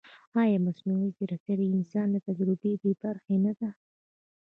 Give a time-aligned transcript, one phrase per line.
[0.41, 3.69] ایا مصنوعي ځیرکتیا د انسان له تجربې بېبرخې نه ده؟